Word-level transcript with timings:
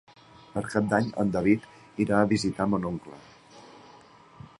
Per 0.53 0.61
Cap 0.69 0.87
d'Any 0.93 1.11
en 1.23 1.33
David 1.35 1.67
irà 2.05 2.17
a 2.21 2.29
visitar 2.31 2.67
mon 2.73 2.89
oncle. 2.91 3.21